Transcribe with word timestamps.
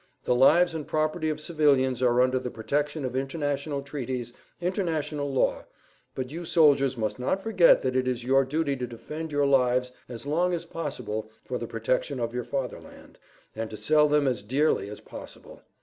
The 0.23 0.33
lives 0.33 0.73
and 0.73 0.87
property 0.87 1.29
of 1.29 1.39
civilians 1.39 2.01
are 2.01 2.21
under 2.21 2.39
the 2.39 2.49
protection 2.49 3.05
of 3.05 3.15
international 3.15 3.83
treaties, 3.83 4.33
international 4.59 5.31
law, 5.31 5.65
but 6.15 6.31
you 6.31 6.43
soldiers 6.43 6.97
must 6.97 7.19
not 7.19 7.39
forget 7.39 7.81
that 7.81 7.95
it 7.95 8.07
is 8.07 8.23
your 8.23 8.43
duty 8.43 8.75
to 8.77 8.87
defend 8.87 9.31
your 9.31 9.45
lives 9.45 9.91
as 10.09 10.25
long 10.25 10.53
as 10.55 10.65
possible 10.65 11.29
for 11.43 11.59
the 11.59 11.67
protection 11.67 12.19
of 12.19 12.33
your 12.33 12.43
Fatherland, 12.45 13.19
and 13.55 13.69
to 13.69 13.77
sell 13.77 14.09
them 14.09 14.25
as 14.25 14.41
dearly 14.41 14.89
as 14.89 15.01
possible. 15.01 15.61